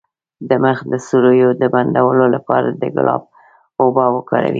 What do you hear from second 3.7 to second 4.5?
اوبه وکاروئ